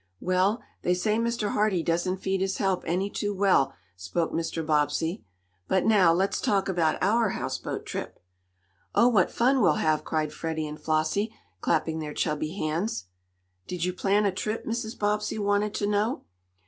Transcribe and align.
"Well, 0.19 0.63
they 0.81 0.95
say 0.95 1.19
Mr. 1.19 1.49
Hardee 1.49 1.83
doesn't 1.83 2.17
feed 2.21 2.41
his 2.41 2.57
help 2.57 2.83
any 2.87 3.07
too 3.07 3.35
well," 3.35 3.75
spoke 3.95 4.31
Mr. 4.31 4.65
Bobbsey. 4.65 5.23
"But 5.67 5.85
now 5.85 6.11
let's 6.11 6.41
talk 6.41 6.67
about 6.67 6.97
our 7.03 7.29
houseboat 7.33 7.85
trip." 7.85 8.19
"Oh, 8.95 9.09
what 9.09 9.29
fun 9.29 9.61
we'll 9.61 9.73
have!" 9.75 10.03
cried 10.03 10.33
Freddie 10.33 10.67
and 10.67 10.79
Flossie, 10.81 11.31
clapping 11.59 11.99
their 11.99 12.15
chubby 12.15 12.55
hands. 12.57 13.09
"Did 13.67 13.83
you 13.85 13.93
plan 13.93 14.25
a 14.25 14.31
trip?" 14.31 14.65
Mrs. 14.65 14.97
Bobbsey 14.97 15.37
wanted 15.37 15.75
to 15.75 15.85
know. 15.85 16.23